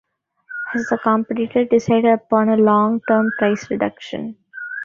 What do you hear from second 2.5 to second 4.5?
long-term price reduction?